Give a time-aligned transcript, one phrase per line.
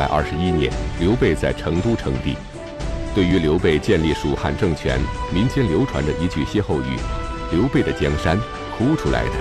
[0.00, 2.34] 公元二百二十一年，刘备在成都称帝。
[3.14, 4.98] 对于刘备建立蜀汉政权，
[5.30, 6.96] 民间流传着一句歇后语
[7.52, 8.38] ：“刘备的江山，
[8.78, 9.32] 哭出来的。”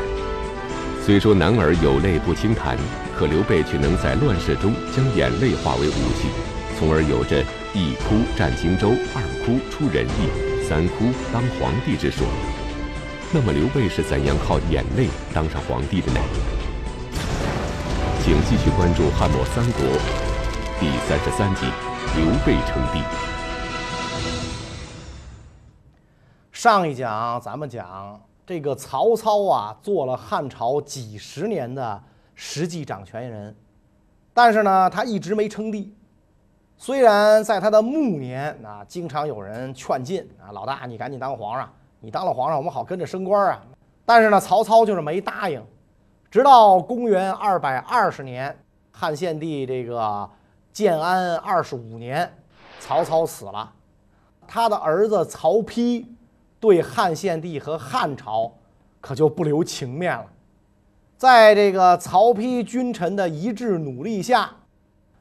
[1.06, 2.78] 虽说男儿有泪不轻弹，
[3.18, 6.28] 可刘备却能在乱世中将眼泪化为武器，
[6.78, 7.42] 从而有着
[7.74, 10.28] “一哭战荆州，二哭出人意，
[10.68, 12.28] 三哭当皇帝”之说。
[13.32, 16.20] 那么刘备是怎样靠眼泪当上皇帝的呢？
[18.22, 19.86] 请继续关注《汉末三国》
[20.80, 21.66] 第三十三集：
[22.16, 23.04] 刘备称帝。
[26.54, 32.02] 上一讲咱们讲这个曹操啊，做了汉朝几十年的
[32.34, 33.54] 实际掌权人，
[34.34, 35.94] 但是呢，他一直没称帝。
[36.78, 43.62] 虽然在他的暮年啊，经常有人劝进啊，老大你赶紧当皇上，你当了皇上，我们好跟着升官啊。
[44.06, 45.62] 但是呢，曹操就是没答应。
[46.32, 48.58] 直到公元二百二十年，
[48.94, 50.30] 汉献帝这个
[50.80, 52.34] 建安二十五年，
[52.80, 53.70] 曹操死了，
[54.48, 56.06] 他的儿子曹丕
[56.58, 58.50] 对汉献帝和汉朝
[59.02, 60.26] 可就不留情面了。
[61.18, 64.50] 在这个曹丕君臣的一致努力下，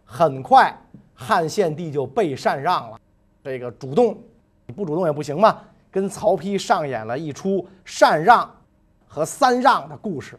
[0.04, 0.72] 很快
[1.12, 2.96] 汉献帝就被禅让了。
[3.42, 4.16] 这个主动，
[4.64, 5.58] 你不主动也不行嘛，
[5.90, 8.48] 跟曹丕上演了一出禅让
[9.08, 10.38] 和三让的故事。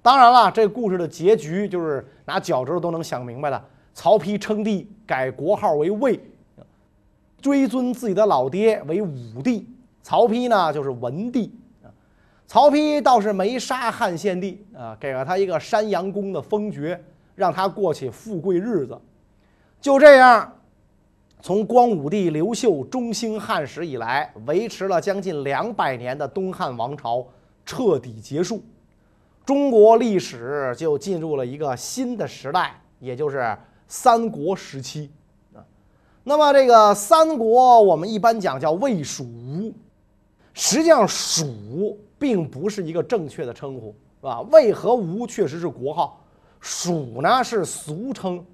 [0.00, 3.62] 当然了，这故事的结局就是拿脚趾头都能想明白的。
[3.98, 6.20] 曹丕称帝，改国号为魏，
[7.42, 9.68] 追尊自己的老爹为武帝。
[10.04, 11.52] 曹丕呢，就是文帝。
[12.46, 17.02] 曹丕倒是没杀汉献帝啊，给了他一个山阳公的封爵，
[17.34, 18.96] 让他过起富贵日子。
[19.80, 20.56] 就这样，
[21.42, 27.26] 从光武帝刘秀中兴汉室以来，维持了将近两百年的东汉王朝
[27.66, 28.62] 彻底结束。
[29.44, 33.58] 中国历史就进入了一个新的时代，也就是
[33.88, 35.10] 三国时期
[35.52, 35.64] 啊。
[36.22, 39.72] 那么这个三国，我们一般讲叫魏蜀吴，
[40.52, 44.40] 实际上蜀并不是一个正确的称呼，是吧？
[44.52, 46.22] 魏和吴确实是国号，
[46.60, 48.44] 蜀呢是俗称，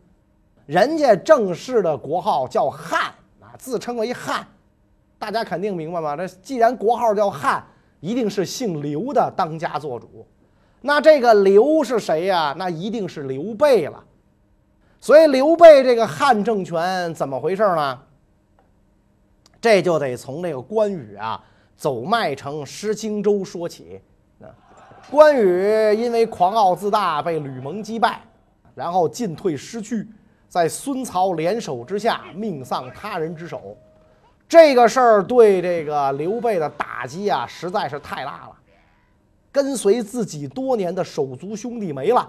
[0.67, 4.47] 人家正式的国号叫汉啊，自称为汉，
[5.19, 6.17] 大家肯定明白吗？
[6.17, 7.65] 这既然国号叫汉，
[8.01, 10.27] 一定是姓刘的当家做主。
[10.81, 12.55] 那这个刘是谁呀？
[12.57, 14.05] 那一定是刘备了。
[15.05, 18.01] 所以刘备这个汉政权怎么回事呢？
[19.61, 21.39] 这就得从这个关羽啊
[21.77, 24.01] 走麦城失荆州说起。
[25.11, 28.23] 关羽因为狂傲自大被吕蒙击败，
[28.75, 30.09] 然后进退失据，
[30.49, 33.77] 在孙曹联手之下命丧他人之手。
[34.49, 38.57] 这个事儿对这个刘备的打击啊实在是太大了。
[39.53, 42.27] 跟随自己多年的手足兄弟没了，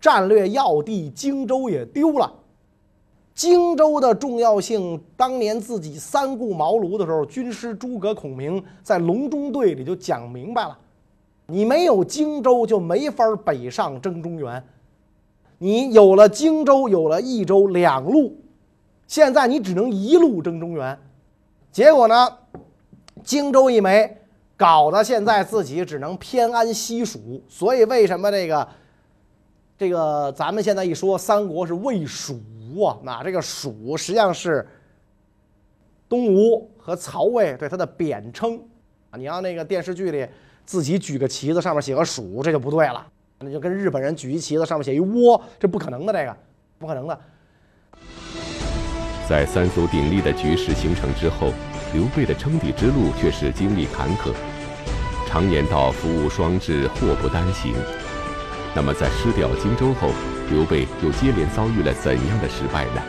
[0.00, 2.32] 战略要地荆州也丢了。
[3.34, 10.78] 荆州的重要性，当年自己三顾茅庐的时候，军师诸葛孔明在隆中对里就讲明白了：
[11.46, 14.62] 你没有荆州，就没法北上征中原；
[15.58, 18.36] 你有了荆州，有了益州两路，
[19.08, 20.98] 现在你只能一路征中原。
[21.72, 22.28] 结果呢，
[23.24, 24.18] 荆州一没。
[24.56, 28.66] 搞得现在自己只能偏安西蜀，所以为什么这个
[29.76, 32.40] 这个咱们现在一说三国是魏蜀
[32.74, 32.98] 吴啊？
[33.02, 34.66] 那这个蜀实际上是
[36.08, 38.58] 东吴和曹魏对他的贬称
[39.10, 39.16] 啊。
[39.16, 40.26] 你要那个电视剧里
[40.64, 43.06] 自己举个旗子，上面写个蜀，这就不对了。
[43.40, 46.36] 那就跟日本人举一旗子，上面写一倭，这不可能的，这个
[46.78, 47.20] 不可能的。
[49.28, 51.52] 在三足鼎立的局势形成之后。
[51.92, 54.32] 刘备的称帝之路却是经历坎坷，
[55.28, 57.72] 常言道“福无双至，祸不单行”。
[58.76, 60.08] 那么，在失掉荆州后，
[60.50, 63.00] 刘备又接连遭遇了怎样的失败呢？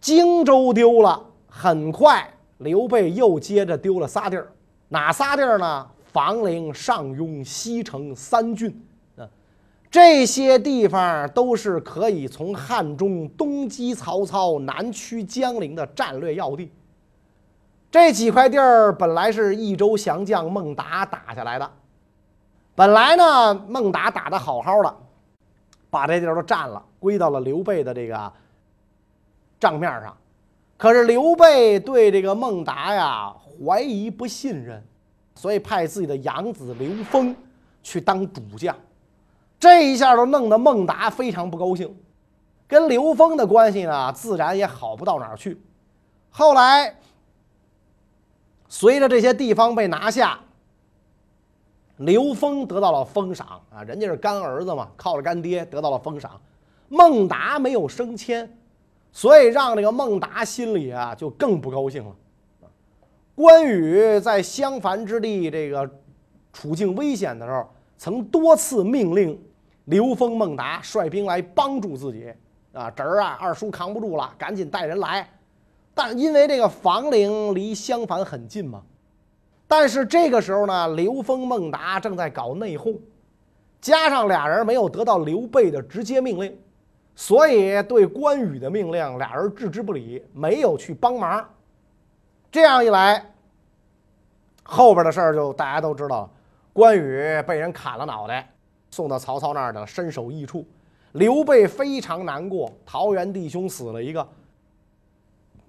[0.00, 2.26] 荆州丢了，很快
[2.56, 4.50] 刘备又接着丢了仨地儿，
[4.88, 5.86] 哪仨地儿呢？
[6.10, 8.74] 房陵、上庸、西城三郡。
[9.90, 16.70] 这些地方都是可以从汉中东击曹操、南驱江陵的战略要地。
[17.90, 21.70] 这几块地儿本来是益州降将孟达打下来的，
[22.78, 24.96] 本来呢孟达打得好好的，
[25.90, 28.32] 把这地儿都占了，归到了刘备的这个
[29.58, 30.16] 账面上。
[30.76, 33.34] 可是刘备对这个孟达呀
[33.66, 34.80] 怀疑不信任，
[35.34, 37.34] 所以派自己的养子刘封
[37.82, 38.72] 去当主将。
[39.58, 41.92] 这一下都弄得孟达非常不高兴，
[42.68, 45.60] 跟刘封的关系呢，自然也好不到哪儿去。
[46.30, 46.94] 后来，
[48.68, 50.38] 随着这些地方被拿下，
[51.98, 56.40] 刘封得到了封赏啊，人家是干儿子嘛，靠着干爹得到了封赏。
[56.88, 58.50] 孟达没有升迁，
[59.12, 62.14] 所以让这个孟达心里啊就更不高兴了。
[63.34, 65.88] 关羽在襄樊之地这个
[66.52, 69.40] 处境危险的时候，曾多次命令
[69.84, 72.32] 刘封、孟达率兵来帮助自己。
[72.72, 75.28] 啊，侄儿啊，二叔扛不住了，赶紧带人来。
[75.94, 78.82] 但因为这个房陵离襄樊很近嘛，
[79.70, 82.98] 但是这个时候呢，刘封、孟达正在搞内讧，
[83.82, 86.58] 加上俩人没有得到刘备的直接命令，
[87.14, 91.46] 所以对关羽的命令俩人置之不理，没有去帮忙。
[92.50, 93.22] 这样一来，
[94.62, 96.30] 后边的事儿就大家都知道了，
[96.72, 98.50] 关羽被人砍了脑袋，
[98.90, 100.66] 送到曹操那儿的身首异处。
[101.12, 104.26] 刘备非常难过，桃园弟兄死了一个，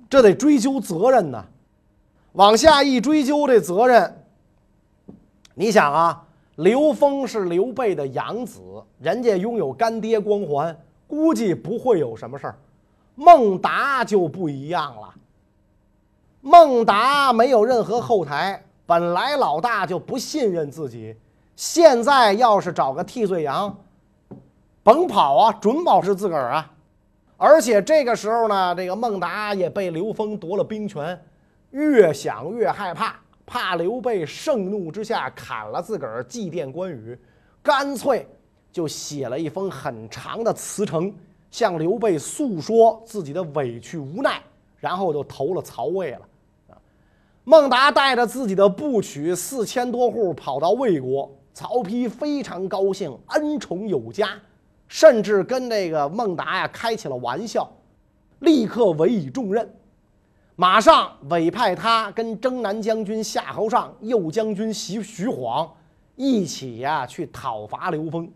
[0.10, 1.46] 这得追究责任呢。
[2.40, 4.24] 往下一追究这责任，
[5.56, 6.24] 你想啊，
[6.56, 8.62] 刘封是刘备的养子，
[8.98, 10.74] 人家拥有干爹光环，
[11.06, 12.58] 估计不会有什么事儿。
[13.16, 15.14] 孟达就不一样了，
[16.40, 21.14] 孟达没有任何后台，本来老大就不信任自己，
[21.58, 23.76] 现在要是找个替罪羊。
[24.82, 26.72] 甭跑啊，准保是自个儿啊！
[27.36, 31.22] 而且这个时候呢，这个孟达也被刘封夺了兵权，
[31.72, 37.18] 越想越害怕，怕刘备盛怒之下砍了自个儿，祭奠关羽，
[37.62, 38.28] 干脆
[38.72, 41.14] 就写了一封很长的辞呈，
[41.52, 44.42] 向刘备诉说自己的委屈无奈，
[44.78, 46.22] 然后就投了曹魏了。
[46.70, 46.78] 啊
[47.44, 54.30] 孟达带着自己的部曲四千多户跑到魏国，曹丕非常高兴，恩宠有加。
[54.88, 57.72] 甚至跟这个孟达呀开起了玩笑，
[58.40, 59.72] 立刻委以重任，
[60.60, 65.74] 马上委派他跟征南将军夏侯尚、右将军徐徐晃
[66.18, 68.30] 一起呀去讨伐刘封。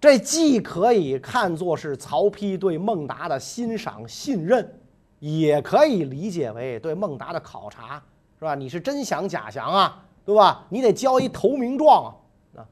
[0.00, 4.78] 这既可以看作是曹丕对孟达的欣赏信任，
[5.18, 8.00] 也可以理解为对孟达的考察，
[8.38, 8.54] 是吧？
[8.54, 10.64] 你是真想假降啊，对吧？
[10.68, 12.14] 你得交一投名状
[12.54, 12.62] 啊。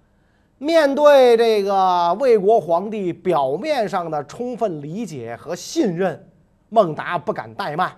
[0.58, 6.28] 面对这个魏国皇帝表面上的充分理解和信任，
[6.76, 7.90] 孟达不敢怠慢，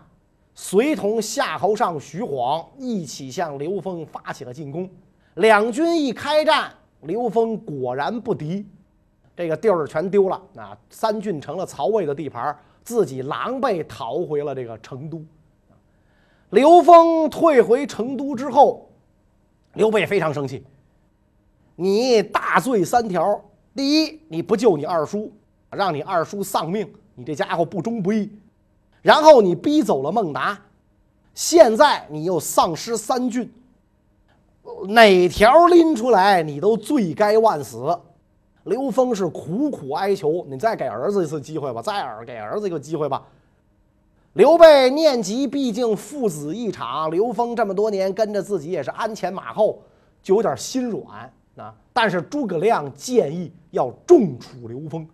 [0.54, 4.88] 随同夏侯尚、徐晃一起向刘封发起了进攻。
[5.34, 8.64] 两军一开战，刘封果然不敌，
[9.34, 10.40] 这个地儿全丢了。
[10.52, 15.24] 那三郡成了曹魏的地盘，自己狼狈逃回了这个成都。
[16.50, 18.88] 刘封退回成都之后，
[19.72, 20.64] 刘备非常生气。
[21.74, 23.44] 你大罪三条：
[23.74, 25.32] 第一，你不救你二叔，
[25.70, 28.28] 让你二叔丧命，你这家伙不忠不义；
[29.08, 30.60] 然后你逼走了孟达，
[31.32, 33.50] 现在你又丧失三郡，
[34.88, 37.98] 哪条拎出来你都罪该万死。
[38.64, 43.24] 刘封是苦苦哀求你再给儿子一次机会吧，再给儿子一个机会吧。
[44.34, 49.80] 刘备念及毕竟父子一场，刘封这么多年跟着自己也是鞍前马后，
[50.22, 51.32] 就有点心软。
[51.56, 51.74] 啊！
[51.94, 55.08] 但是诸葛亮建议要重处刘封，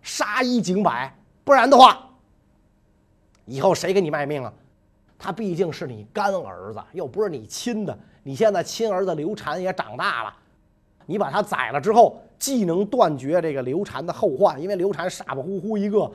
[0.00, 2.09] 杀一儆百，不然的话，
[3.50, 4.52] 以后谁给你卖命啊？
[5.18, 7.98] 他毕竟是你干儿子，又不是你亲的。
[8.22, 10.32] 你现在亲儿子刘禅也长大了，
[11.06, 16.10] 你把他宰了之后，既能断绝这个刘禅的后患，因为刘禅傻不乎乎一个，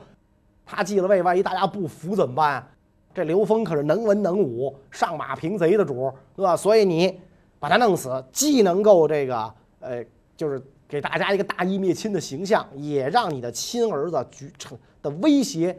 [0.64, 2.66] 他继了位，万一大家不服怎么办？
[3.14, 6.56] 这刘封可是能文能武、上马平贼的主，对吧？
[6.56, 7.20] 所以你。
[7.58, 10.04] 把他弄死，既能够这个，呃，
[10.36, 15.76] 就是给大家一个大义灭亲的形象，也让你的亲儿子举成的威胁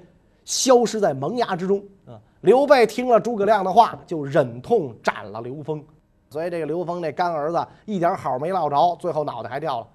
[0.48, 2.16] 消失在萌芽之中啊！
[2.40, 5.84] 刘备听了诸葛亮的话，就忍痛斩了刘封，
[6.30, 9.88] 所以这个刘封那干儿子一点好没落着，最后脑袋还掉了。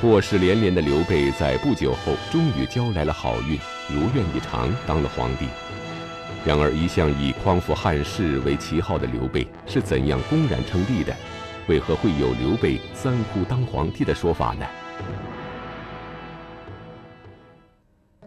[0.00, 5.48] 祸事连连的刘备在不久后终于交来了好运，如愿以偿当了皇帝。
[6.46, 11.12] 然而，一向以匡扶汉室为旗号的刘备是怎样公然称帝的？
[11.66, 14.66] 为何会有“刘备三哭当皇帝”的说法呢？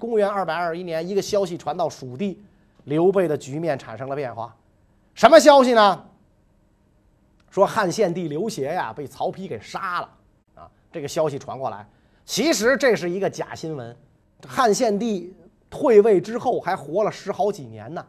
[0.06, 2.42] 公元二百二十一年，一个消息传到蜀地，
[2.86, 4.56] 刘备的局面产生了变化。
[5.14, 6.06] 什么消息呢？
[7.50, 10.10] 说汉献帝刘协呀被曹丕给杀了
[10.56, 10.70] 啊！
[10.92, 11.88] 这个消息传过来，
[12.26, 13.96] 其实这是一个假新闻。
[14.48, 15.34] 汉献帝。
[15.68, 18.06] 退位之后还活了十好几年呢，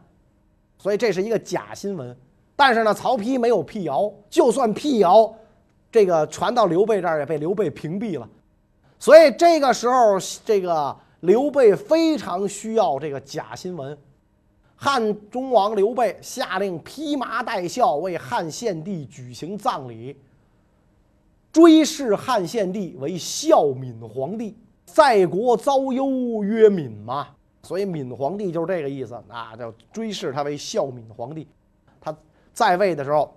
[0.77, 2.15] 所以这是一个假新闻。
[2.55, 5.33] 但是呢，曹丕没有辟谣，就算辟谣，
[5.91, 8.29] 这个传到刘备这儿也被刘备屏蔽了。
[8.99, 13.97] 所以这个时候，这个刘备非常需要这个假新闻。
[14.75, 20.15] 汉中王刘备下令披麻戴孝为汉献帝举行葬礼。
[21.51, 24.55] 追谥汉献帝为孝敏皇帝，
[24.85, 27.29] 在国遭忧曰敏嘛，
[27.63, 31.47] 所以敏皇帝就是这个意思啊，叫追谥他为孝敏皇帝。
[31.99, 32.15] 他
[32.53, 33.35] 在位的时候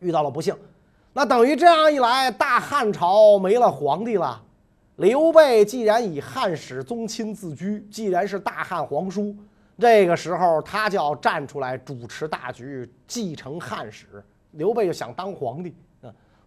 [0.00, 0.54] 遇到了不幸，
[1.14, 4.42] 那等于这样一来，大汉朝没了皇帝了。
[4.96, 9.34] 刘备既然以汉室宗亲自居，既然是大汉皇叔，
[9.78, 14.22] 这个时候他就要站出来主持大局，继承汉室。
[14.52, 15.74] 刘备就想当皇帝。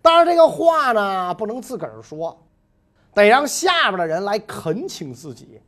[0.01, 2.39] 当然，这个话呢不能自个儿说，
[3.15, 5.59] 得让下边的人来恳请自己，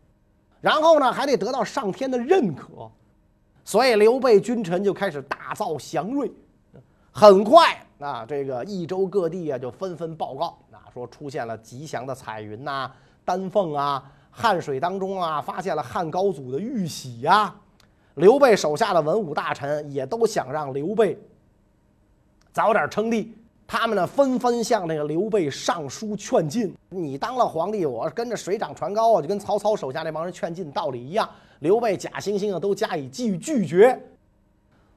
[0.61, 2.91] 然后呢还得得到上天的认可，
[3.65, 6.31] 所以刘备君臣就开始大造祥瑞。
[7.11, 10.59] 很快啊，这个益州各地啊就纷纷报告，
[10.97, 12.91] 说出现了吉祥的彩云呐、
[13.23, 17.53] 丹凤啊，汉水当中啊发现了汉高祖的玉玺呀。
[18.15, 21.15] 刘备手下的文武大臣也都想让刘备
[22.51, 23.31] 早点称帝。
[23.67, 26.73] 他们呢，纷纷向那个刘备上书劝进。
[26.89, 31.29] 你当了皇帝，我跟着水涨船高啊，就跟曹操手下那帮人劝进道理一样。
[31.59, 34.01] 刘备假惺惺的都加以拒拒绝。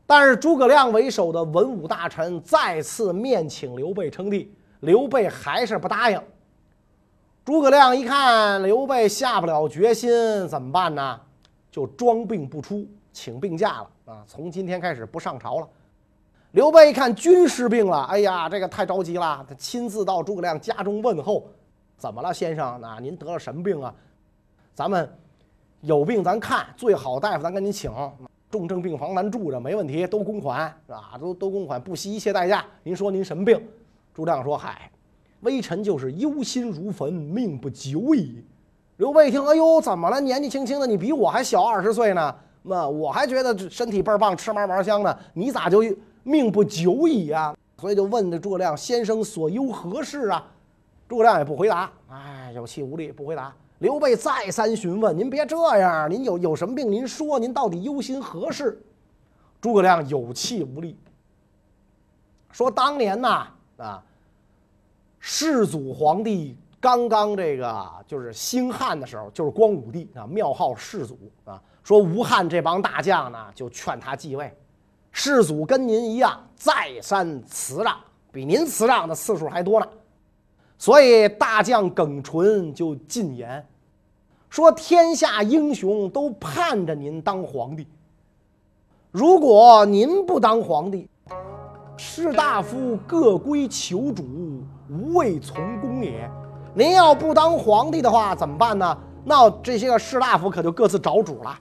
[0.07, 6.21] 但是诸葛亮为首的文武大臣再次面请刘备称帝，刘备还是不答应。
[7.45, 10.11] 诸葛亮一看刘备下不了决心，
[10.49, 11.21] 怎么办呢？
[11.71, 14.25] 就装病不出，请病假了啊！
[14.27, 15.69] 从今天开始不上朝了。
[16.53, 19.45] 刘备一看军师病了，哎呀，这个太着急了。
[19.49, 21.47] 他亲自到诸葛亮家中问候
[21.97, 22.79] ：“怎么了，先生？
[22.81, 23.95] 那您得了什么病啊？
[24.75, 25.09] 咱们
[25.81, 27.91] 有病咱看，最好大夫咱给您请，
[28.51, 31.17] 重症病房咱住着，没问题，都公款是吧？
[31.21, 32.65] 都都公款，不惜一切代价。
[32.83, 33.61] 您说您什么病？”
[34.15, 34.91] 诸葛亮说：“嗨，
[35.41, 38.45] 微臣就是忧心如焚，命不久矣。”
[38.99, 40.21] 刘备一听：“哎呦，怎么了？
[40.21, 42.35] 年纪轻轻的，你比我还小二十岁呢。
[42.63, 45.19] 那我还觉得身体倍儿棒，吃嘛嘛香呢。
[45.35, 45.83] 你咋就……”
[46.23, 47.57] 命不久矣啊！
[47.79, 50.47] 所以就问这诸葛亮先生所忧何事啊？
[51.09, 53.51] 诸葛亮也不回答，哎，有气无力，不回答。
[53.79, 56.93] 刘备再三询问：“您别这样，您有有什么病？
[56.93, 58.79] 您说，您到底忧心何事？”
[59.63, 60.95] 诸葛亮有气无力，
[62.53, 63.49] 说：“当年呐，
[63.81, 64.03] 啊
[65.19, 74.55] 世祖皇帝刚刚这个就是兴汉的时候，就是光武帝啊，庙号世祖啊，说吴汉这帮大将呢，就劝他继位。”
[75.13, 77.97] 世祖跟您一样，再三辞让，
[78.31, 79.89] 比您辞让的次数还多呢。
[80.79, 83.67] 所以大将耿纯就进言
[84.49, 87.87] 说：“天下英雄都盼着您当皇帝。
[89.11, 91.09] 如果您不当皇帝，
[92.03, 94.25] 士大夫各归求主，
[94.89, 96.27] 无畏从公也。
[96.73, 98.97] 您要不当皇帝的话，怎么办呢？
[99.23, 101.55] 那这些个士大夫可就各自找主了。”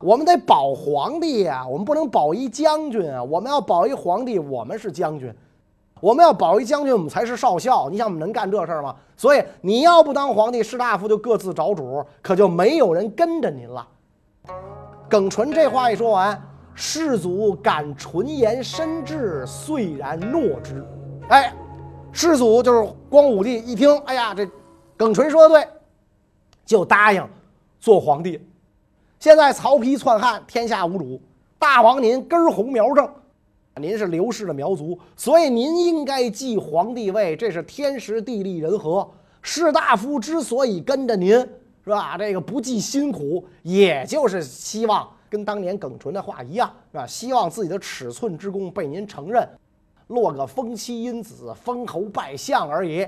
[0.00, 3.22] 我们得保皇帝呀，我们不能保一将军啊！
[3.22, 5.30] 我们要保一皇帝，我们是将军；
[6.00, 7.88] 我们要保一将军，我们才是少校。
[7.88, 8.96] 你想我们能干这事儿吗？
[9.16, 13.86] 所以你要不当皇帝，士大夫就各自找主，可就没有人跟着您了。
[15.08, 16.42] 耿纯这话一说完，
[16.74, 20.84] 世祖感纯言深志，遂然诺之。
[21.28, 21.52] 哎，
[22.12, 24.48] 世祖就是光武帝，一听，哎呀，这
[24.96, 25.68] 耿纯说的对，
[26.64, 27.26] 就答应
[27.78, 28.40] 做皇帝。
[29.18, 31.20] 现在曹丕篡汉，天下无主。
[31.58, 33.06] 大王您根红苗正，
[33.76, 39.08] 您是刘氏的苗族，所以您应该继皇帝位，这是天时地利人和。
[39.42, 41.30] 士大夫之所以跟着您，
[41.84, 42.16] 是吧？
[42.18, 47.06] 这个不计辛苦，也就是希望跟当年耿纯的话一样，是吧？
[47.06, 49.48] 希望自己的尺寸之功被您承认，
[50.08, 53.06] 落个封妻荫子、封侯拜相而已。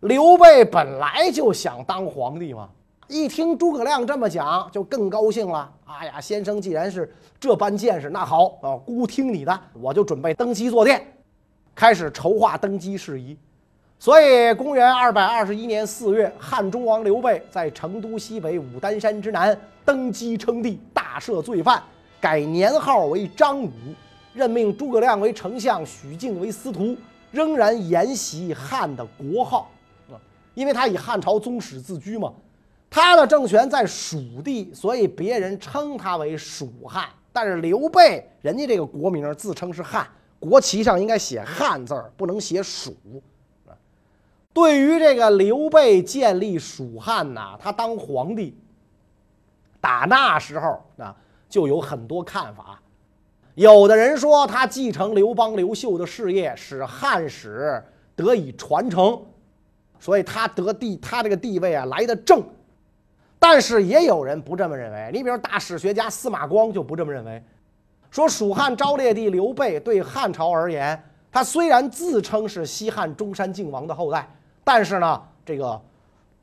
[0.00, 2.68] 刘备本来就想当皇帝嘛。
[3.08, 5.72] 一听诸葛亮这么讲，就更高兴了。
[5.86, 7.10] 哎呀，先生既然是
[7.40, 11.02] 这般见识，那好啊，孤听你的，我就准备登基坐殿，
[11.74, 13.34] 开始筹划登基事宜。
[14.00, 21.82] 所以，公元二百二十一年四月，汉中王刘备在成都西北武当山之南登基称帝，大赦罪犯，
[22.20, 23.70] 改年号为张武，
[24.32, 26.96] 任命诸葛亮为丞相，许靖为司徒，
[27.32, 29.68] 仍然沿袭汉的国号
[30.08, 30.14] 啊，
[30.54, 32.32] 因为他以汉朝宗室自居嘛。
[32.88, 37.08] 他的政权在蜀地，所以别人称他为蜀汉。
[37.32, 40.06] 但是刘备人家这个国名自称是汉，
[40.38, 42.96] 国旗上应该写汉字儿，不能写蜀。
[44.58, 48.58] 对于这个刘备建立蜀汉呐，他当皇帝，
[49.80, 51.14] 打那时候啊
[51.48, 52.82] 就有很多看法。
[53.54, 57.80] 有的人说他继承刘邦、刘秀的事业，使汉史
[58.16, 59.22] 得以传承，
[60.00, 62.42] 所以他得地，他这个地位啊来的正。
[63.38, 67.40] 但是也有人不这么认为，你比如大史学家司马光就不这么认为，
[68.10, 71.00] 说蜀汉昭烈帝刘备对汉朝而言，
[71.30, 74.28] 他虽然自称是西汉中山靖王的后代，
[74.68, 75.80] 但是呢，这个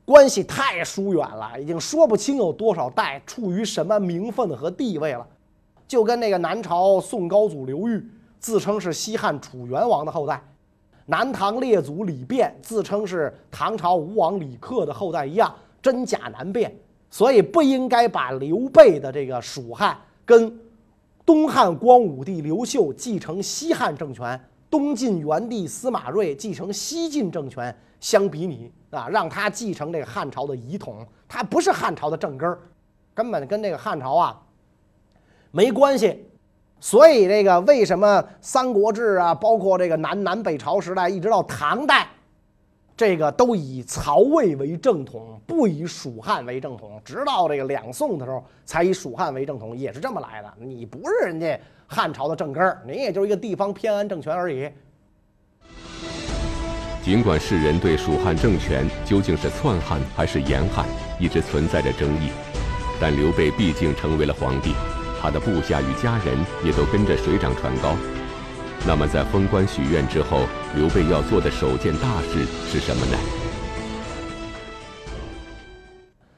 [0.04, 5.24] 关系太疏远了，已经说不清有多少代，处于什么名分和地位了。
[5.86, 8.04] 就跟那个南朝宋高祖刘裕
[8.40, 10.42] 自称是西汉楚元王的后代，
[11.04, 16.76] 南唐列祖李昪自称是唐朝吴王李克的后代一样，真假难辨。
[17.08, 20.52] 所以不应该把刘备的这个蜀汉跟
[21.24, 24.38] 东汉光武帝刘秀继承西汉政权，
[24.70, 32.58] 东晋元帝司马睿继承西晋政权相比拟啊，让他继承这个汉朝的遗统，他不是汉朝的正根儿，
[33.14, 34.42] 根本跟这个汉朝啊。
[35.50, 36.26] 没关系，
[36.80, 42.06] 所以这个为什么《三国志》啊，包括这个南南北朝时代，一直到唐代，
[42.96, 50.50] 这个都以曹魏为正统，不以蜀汉为正统，直到这个两宋的时候才以蜀汉为正统，也是这么来的。
[50.58, 54.70] 你不是人家汉朝的正根儿，你也就是一个地方偏安政权而已。
[57.02, 60.86] 尽管世人对蜀汉政权究竟是篡汉还是严汉
[61.20, 62.30] 一直存在着争议，
[62.98, 64.72] 但刘备毕竟成为了皇帝。
[65.20, 66.34] 他的部下与家人
[66.64, 67.94] 也都跟着水涨船高。
[68.88, 70.42] 那么，在封官许愿之后，
[70.76, 73.18] 刘备要做的首件大事是什么呢？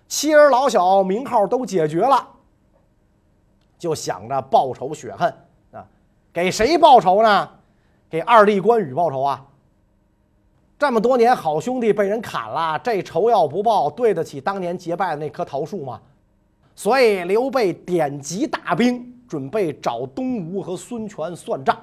[0.09, 2.26] 妻儿老小名号都解决了，
[3.78, 5.28] 就想着报仇雪恨
[5.73, 5.85] 啊！
[6.33, 7.50] 给谁报仇呢？
[8.09, 9.45] 给二弟关羽报仇啊！
[10.78, 16.01] 这么多年好兄弟被人砍了，这仇要不报，对得起当年结拜的那棵桃树吗？
[16.75, 21.79] 所以刘备点集大兵，准备找东吴和孙权算账。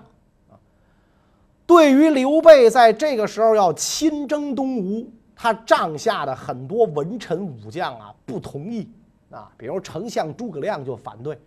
[1.68, 8.88] 对于刘备在这个时候要亲征东吴，他帐下的很多文臣武将啊不同意
[9.32, 11.38] 啊，比如丞相诸葛亮就反对。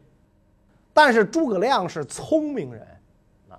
[0.93, 2.85] 但是诸葛亮是聪明人
[3.49, 3.55] 啊，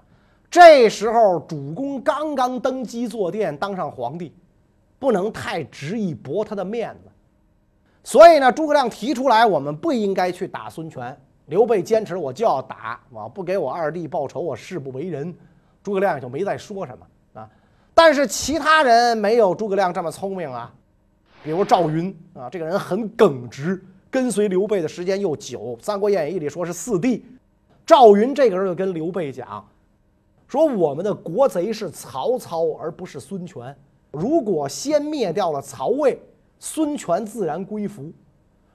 [0.51, 4.35] 这时候主公刚刚登基坐殿，当上皇帝，
[4.99, 7.09] 不能太执意驳他的面子。
[8.03, 11.17] 所以呢，诸葛亮提出来，我们不应该去打孙权。
[11.45, 15.33] 刘备坚持，我就要打，我不给我二弟报仇，我誓不为人。
[15.89, 17.49] 诸葛亮也就没再说什么啊。
[17.95, 20.71] 但是其他人没有诸葛亮这么聪明啊，
[21.43, 27.25] 比如赵云啊，这个人很耿直，跟随刘备的时间又久，《三国演义》里说是四弟。
[27.87, 29.67] 赵云这个时候就跟刘备讲，
[30.47, 33.75] 说我们的国贼是曹操，而不是孙权。
[34.11, 36.19] 如果先灭掉了曹魏。
[36.61, 38.11] 孙权自然归服。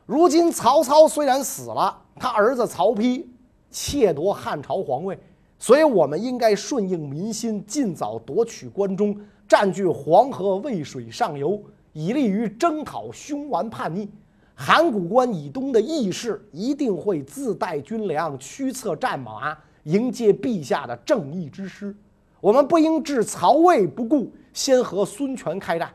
[0.06, 3.22] 如今曹操虽然死了，他儿子曹丕
[3.70, 5.18] 窃夺汉朝皇位，
[5.64, 11.58] 所以我们应该顺应民心，尽早夺取关中，占据黄河渭水上游，
[11.94, 14.06] 以利于征讨凶顽叛逆。
[14.54, 21.96] 函谷关以东的义士一定会自带军粮，驱策战马，迎接陛下的正义之师。
[22.42, 25.90] 我们不应置曹魏不顾，先和孙权开战。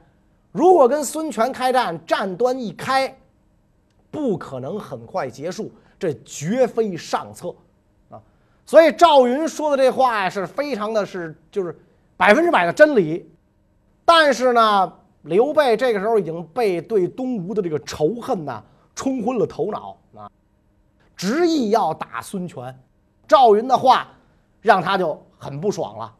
[0.52, 3.16] 如果跟孙权开战，战端一开，
[4.10, 7.54] 不可能很快结束，这绝非上策！
[8.70, 11.76] 所以赵云说的这话呀，是非常的是就是
[12.16, 13.28] 百分之百的真理。
[14.06, 20.30] 但是呢，刘备这个时候已经被对东吴的这个仇恨呢冲昏了头脑啊，
[21.18, 22.80] 执意要打孙权。
[23.28, 24.08] 赵云的话
[24.62, 26.16] 让他就很不爽了。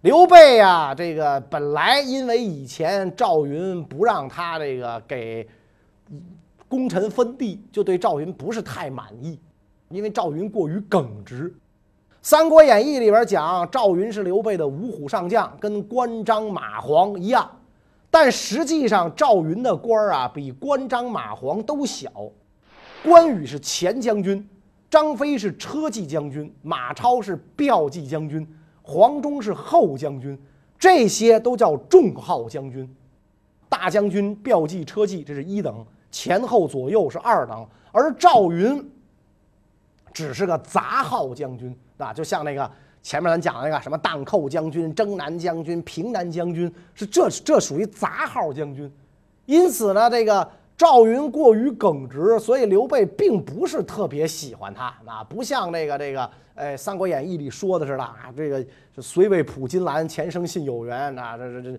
[0.00, 5.46] 刘备呀，这个本来因为以前赵云不让他这个给
[6.68, 9.38] 功臣分地，就对赵云不是太满意，
[9.90, 11.50] 因为赵云过于耿直。
[12.22, 17.50] 《三国演义》里边讲赵云是刘备的五虎上将，跟关张马黄一样，
[18.10, 22.10] 但实际上赵云的官儿啊比关张马黄都小。
[23.02, 24.46] 关羽是前将军，
[24.88, 28.46] 张飞是车骑将军，马超是骠骑将军。
[28.82, 30.38] 黄忠是后将军，
[30.78, 32.88] 这些都叫重号将军。
[33.68, 35.72] 大将军、骠骑、车骑，这是一等；
[36.12, 37.66] 前后左右是二等。
[37.92, 38.88] 而赵云
[40.12, 42.70] 只是个杂号将军啊，就像那个
[43.02, 48.90] 前面咱讲的那个什么荡寇将军、征南将军、平南将军，是这这属于杂号将军。
[49.46, 50.48] 因此呢，这个。
[50.80, 61.78] 赵云过于耿直，所以刘备并不是特别喜欢他啊，不像那个这个，哎，《三国演义》里说的似的啊，这个虽未卜金兰，前生信有缘啊，这这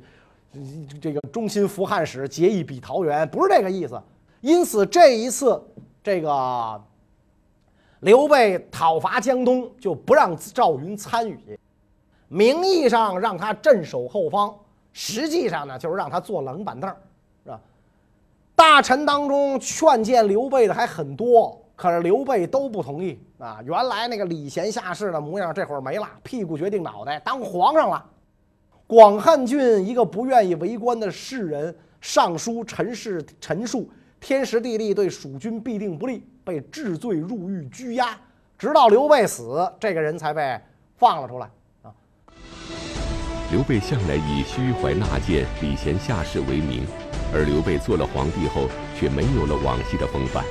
[0.53, 3.99] 这，这个忠心服汉室，结义比桃园，不是这个意思。
[4.41, 5.59] 因此这一次，
[6.03, 6.79] 这个
[8.01, 11.59] 刘备讨伐江东，就不让赵云参与，
[12.27, 14.53] 名义上让他镇守后方，
[14.91, 16.89] 实际上呢，就是让他坐冷板凳。
[17.43, 17.59] 是吧
[18.55, 23.59] 大臣当中劝谏刘备的还很多，可是刘备都不同意啊！
[23.65, 28.05] 原来那个礼贤下士的模样，这会儿没了，屁股决定脑袋，当皇上了。
[28.87, 33.89] 广汉郡一个不愿意为官的士人上书陈氏陈述，
[34.21, 38.15] 天时地利对蜀军必定不利，被治罪入狱拘押，
[38.55, 40.61] 直到刘备死，这个人才被
[40.95, 41.49] 放了出来
[41.81, 41.91] 啊。
[43.51, 46.85] 刘备向来以虚怀纳谏、礼贤下士为名，
[47.33, 50.45] 而刘备做了皇帝后，却没有了往昔的风范。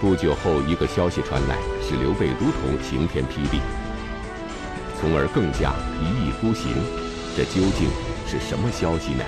[0.00, 3.60] 不久后，一个消息传来，使刘备如同晴天霹雳，
[5.00, 6.74] 从而更加一意孤行。
[7.36, 7.88] 这究竟
[8.26, 9.24] 是什么消息呢？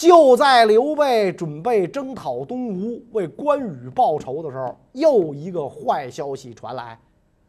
[0.00, 6.98] 就在刘备准备征讨东吴，为关羽报仇的时候，又一个坏消息传来：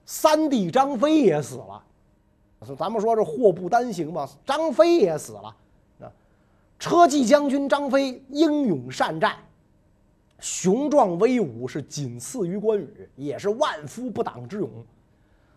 [0.05, 1.81] 三弟张飞也死了。
[2.77, 5.55] 咱们说这祸不单行嘛，张飞也死了。
[6.01, 6.11] 啊，
[6.77, 9.37] 车骑将军张飞英勇善战。
[10.41, 14.69] 雄壮威武是仅次于关羽，也是万夫不挡之勇。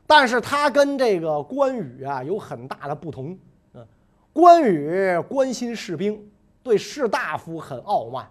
[0.06, 3.36] 但是他跟这个关羽啊有很大的不同。
[3.72, 3.84] 嗯，
[4.32, 6.24] 关羽关心士兵，
[6.64, 8.24] 对士大夫很傲慢；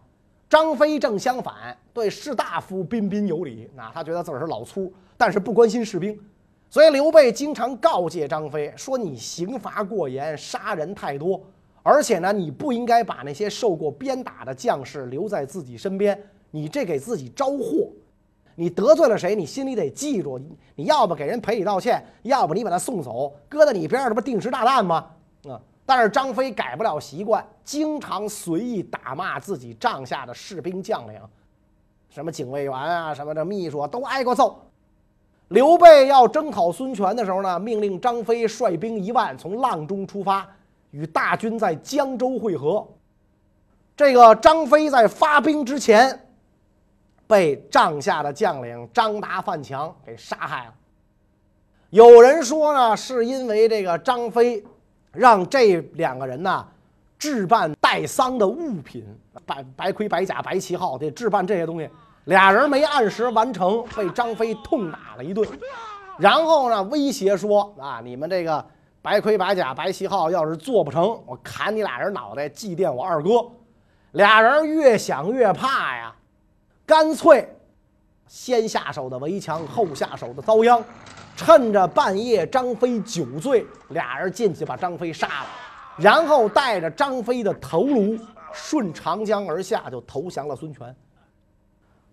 [0.50, 3.70] 张飞正相反，对士大夫彬彬有礼。
[3.76, 6.20] 那他觉得自个儿是老粗，但是不关心士兵。
[6.70, 11.40] 所以刘备经常告诫张飞说：“你刑罚过严，杀人太多，
[11.84, 16.20] 而且呢，你不应该把那些受过鞭打的将士留在自己身边。”
[16.50, 17.90] 你这给自己招祸，
[18.54, 19.36] 你得罪了谁？
[19.36, 20.40] 你心里得记住，
[20.76, 25.08] 你要不给人赔礼道歉，要不你把他送走，搁在你边上，这不定时炸弹吗？
[25.48, 25.60] 啊！
[25.86, 31.20] 但是张飞改不了习惯，经常随意打骂自己帐下的士兵将领，
[32.10, 34.60] 什么警卫员啊，什么的秘书啊，都挨过揍。
[35.50, 40.48] 刘备要征讨孙权的时候呢，命令张飞率兵一万从阆中出发，
[40.92, 42.88] 与大军在江州会合。
[43.96, 46.20] 这个张飞在发兵之前。
[47.26, 50.74] 被帐下的将领张达、范强给杀害了。
[51.90, 54.64] 有人说呢，是因为这个张飞
[55.14, 56.66] 让这两个人呢
[57.18, 59.06] 置办带丧的物品，
[59.46, 61.90] 白白盔、白甲、白旗号，得置办这些东西。
[62.26, 65.48] 俩人没按时完成，被张飞痛打了一顿。
[66.18, 68.66] 然后呢，威胁说：“啊，你们这个
[69.02, 73.46] 白盔、白甲、白旗号要是做不成，我砍你俩人脑袋，祭奠我二哥。”
[74.14, 76.14] 俩人越想越怕呀。
[76.86, 77.48] 干脆
[78.28, 80.84] 先下手的围墙，后下手的遭殃。
[81.36, 85.48] 趁着半夜张飞酒醉，俩人进去把张飞杀了，
[85.98, 88.18] 然后带着张飞的头颅
[88.54, 90.96] 顺长江而下，就投降了孙权。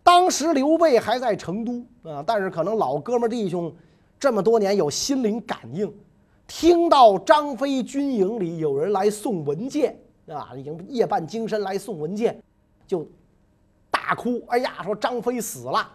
[0.02, 3.72] 当时刘备还在成都啊，但是可能老哥们弟兄
[4.18, 5.92] 这么多年有心灵感应，
[6.46, 9.96] 听到张飞军营里有人来送文件
[10.28, 12.40] 啊，已经夜半精神来送文件，
[12.87, 13.06] 就。
[13.92, 15.88] 大哭，哎呀，说张飞死了，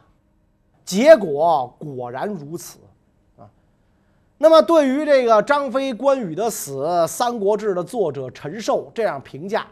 [0.85, 2.79] 结果果然如此。
[4.37, 9.65] 那么对于这个张飞、关羽的死，《三国志》的作者陈寿这样评价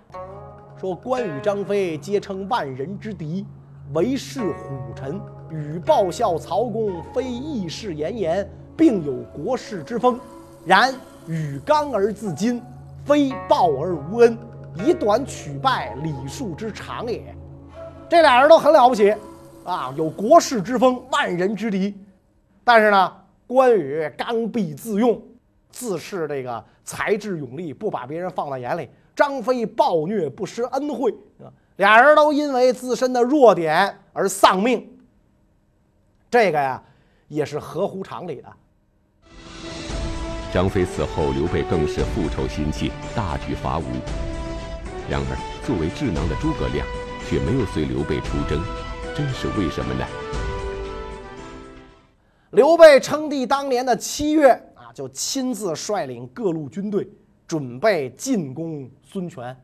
[0.80, 3.45] 说：关羽、张飞皆称万人之敌，
[3.93, 10.17] 为是虎臣，与报效曹公，非义士严言，并有国士之风。
[10.65, 10.95] 然
[11.28, 12.62] 与刚而自矜，
[13.04, 14.38] 非报而无恩，
[14.76, 17.36] 以短取败，礼数之长也。
[18.08, 19.13] 这俩人都很了不起，
[19.65, 21.93] 啊，有国士之风，万人之敌。
[22.63, 23.13] 但是呢，
[23.47, 25.21] 关羽刚愎自用，
[25.69, 28.89] 自恃这个才智勇力，不把别人放在眼里。
[29.15, 31.13] 张飞暴虐，不施恩惠，
[31.75, 34.89] 俩人都因为自身的弱点而丧命。
[36.32, 36.84] 这个呀，
[37.27, 38.53] 也是合乎常理的。
[40.51, 43.84] 张飞死后，刘备更是复仇心切，大举伐吴。
[45.10, 46.86] 然而，作为智囊的诸葛亮。
[47.25, 48.62] 却没有随刘备出征，
[49.15, 50.06] 这是为什么呢？
[52.53, 57.09] 刘备称帝当年的七月啊，就亲自率领各路军队
[57.47, 59.55] 准备进攻孙权。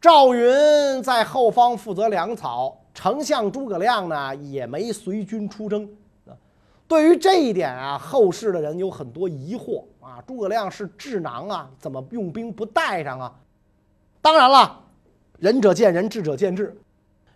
[0.00, 5.88] 赵云在后方负责粮草，丞相诸葛亮呢也没随军出征。
[6.86, 10.22] 对于这一点啊，后世的人有很多疑惑啊。
[10.24, 13.34] 诸葛亮是智囊啊，怎么用兵不带上啊？
[14.22, 14.80] 当然了。
[15.40, 16.80] 仁者见仁，智者见智。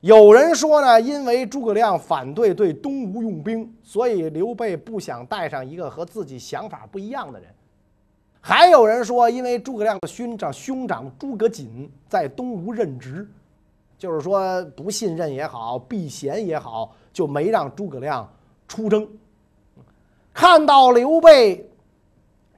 [0.01, 7.49] 有人说呢，因为诸葛亮反对对东吴用兵，所以刘备不想带上一个和自己想法不一样的人。
[8.41, 13.29] 还有人说，因为诸葛亮的兄长兄长诸葛瑾在东吴任职，
[13.99, 18.27] 就是说不信任也好，避嫌也好，就没让诸葛亮
[18.67, 19.07] 出征。
[20.33, 21.69] 看到刘备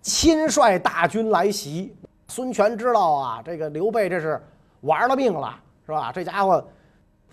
[0.00, 1.92] 亲率大军来袭，
[2.28, 4.40] 孙权知道啊，这个刘备这是。
[4.82, 5.54] 玩了命了，
[5.86, 6.10] 是吧？
[6.10, 6.66] 这家伙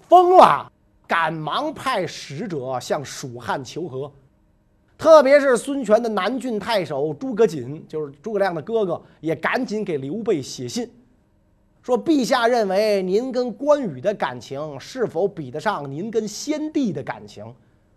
[0.10, 0.70] 疯了，
[1.08, 4.12] 赶忙派使者向蜀汉求和。
[4.98, 10.92] 特别是孙权的南郡太守诸葛瑾，就是诸葛亮的哥哥，也赶紧给刘备写信，
[11.84, 17.46] 说：“陛下认为您跟关羽的感情是否比得上您跟先帝的感情，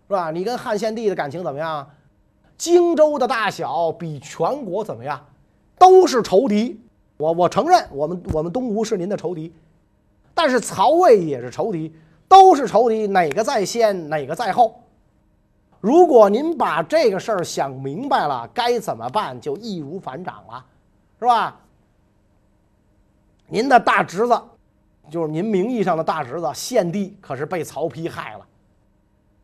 [0.07, 0.29] 是吧？
[0.29, 1.89] 你跟汉献帝的感情怎么样？
[2.55, 5.19] 荆州的大小比全国怎么样？
[5.79, 6.79] 都是仇敌。
[7.17, 9.51] 我我承认，我们我们东吴是您的仇敌，
[10.33, 11.93] 但是曹魏也是仇敌，
[12.33, 14.81] 都是仇敌，哪个在先，哪个在后？”
[15.79, 20.65] 如果您把这个事儿想明白了，该怎么办就易如反掌了，
[21.19, 21.59] 是吧？
[23.47, 24.41] 您的大侄子，
[25.11, 28.45] 就是您名义上的大侄子献帝，可是被曹丕害了，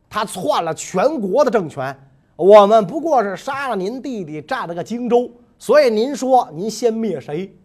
[0.10, 1.95] 他篡了全国的政权。
[2.36, 7.56] 我们不过是杀了您弟弟，占了个荆州，所以您说您先灭谁？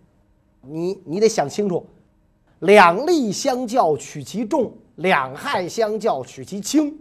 [0.60, 1.86] 你你得想清楚，
[2.58, 6.96] 两利相较取其重，两害相较取其轻。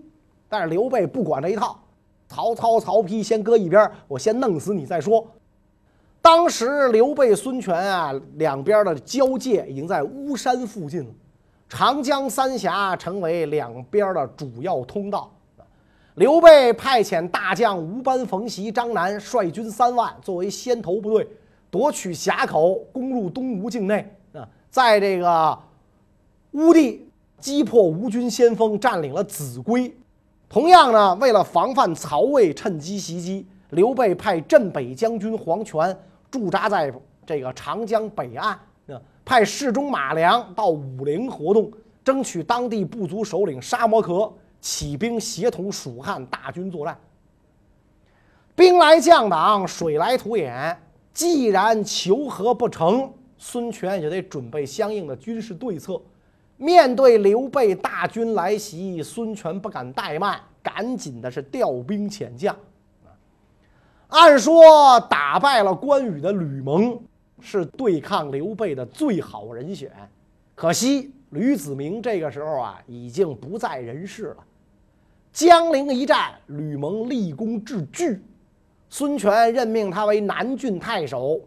[0.49, 1.79] 但是刘备不管这一套，
[2.27, 5.25] 曹操、曹丕先搁一边，我先弄死你再说。
[6.21, 11.09] 当时刘备、孙权啊，两边的交界已经在巫山附近了，
[11.67, 15.29] 长江三峡成为两边的主要通道。
[16.15, 21.27] 刘备派遣大将吴班、冯习、张南率军三万作为先头部队，
[21.71, 25.57] 夺取峡口，攻入东吴境内啊，在这个
[26.51, 27.09] 乌地
[27.43, 29.93] 击破吴军先锋，占领了秭归。
[30.47, 35.93] 同样呢，为了防范曹魏趁机袭击，刘备派镇北将军黄权
[36.31, 36.89] 驻扎在
[37.25, 38.57] 这个长江北岸，
[39.25, 41.69] 派侍中马良到武陵活动，
[42.01, 46.97] 争取当地部族首领沙摩可起兵协同蜀汉大军作战。
[48.55, 50.77] 兵来将挡，水来土掩，
[51.13, 55.99] 既然求和不成，孙权也得准备相应的军事对策。
[56.63, 62.55] 面对刘备大军来袭，孙权不敢怠慢，赶紧的是调兵遣将。
[64.07, 66.97] 按说打败了关羽的吕蒙
[67.41, 69.91] 是对抗刘备的最好人选，
[70.55, 74.37] 可惜吕子明这个时候啊已经不在人世了。
[75.33, 78.21] 江陵一战，吕蒙立功至巨，
[78.87, 81.41] 孙权任命他为南郡太守，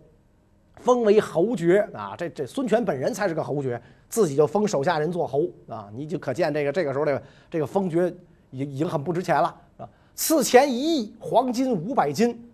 [0.77, 2.15] 封为侯爵啊。
[2.17, 3.81] 这这孙权本人才是个侯爵。
[4.09, 8.09] 自己就封手下人做侯啊，你就可见这个这个时候这个这个封爵
[8.53, 9.89] 已已经很不值钱了啊。
[10.15, 12.49] 赐钱一亿，黄金五百斤。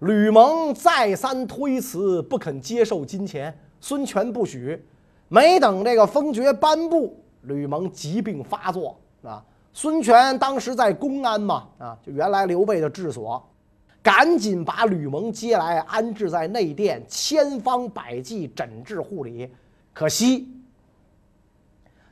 [0.00, 3.56] 吕蒙再三推辞，不肯接受金钱。
[3.80, 4.84] 孙权不许。
[5.28, 9.42] 没等这个封爵颁布，吕蒙疾病发作啊。
[9.72, 13.42] 孙权当时在公安嘛啊，就原来刘备的治所，
[14.02, 19.48] 赶紧把吕蒙接来安置在内殿，千方百计诊治护理。
[19.92, 20.48] 可惜。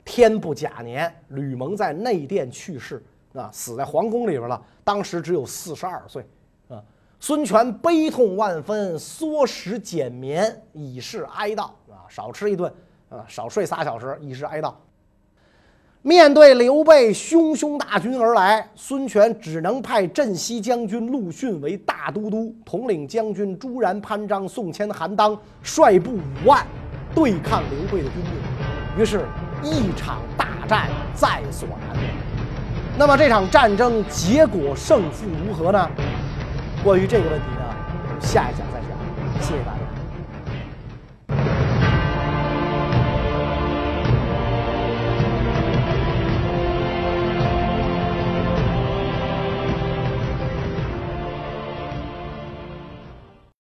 [0.03, 3.01] 天不假年，吕蒙在内殿去世
[3.33, 4.61] 啊，死在皇宫里边了。
[4.83, 6.27] 当时只有四十二岁
[6.69, 6.83] 啊。
[7.21, 12.73] 孙权悲痛万分，缩食减眠，以示哀悼啊，少吃一顿
[13.09, 14.75] 啊，少睡仨小时，以示哀悼。
[16.03, 26.67] 面对刘备汹汹大军而来，孙权只能派镇西将军陆逊为大都督，统领将军朱然、潘璋、宋谦、韩当，率部五万
[27.15, 29.03] 对抗刘备的军队。
[29.03, 29.21] 于是。
[29.63, 32.11] 一场大战在所难免。
[32.97, 35.87] 那么这场战争结果胜负如何呢？
[36.83, 39.43] 关于这个问题呢，下一讲再讲。
[39.43, 39.80] 谢谢大家。